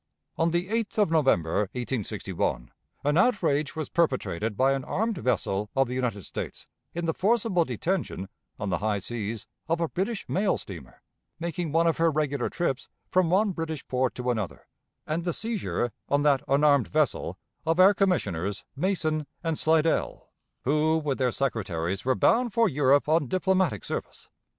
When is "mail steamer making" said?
10.27-11.71